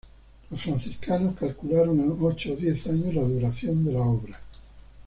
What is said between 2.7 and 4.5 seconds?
años la duración de la obra.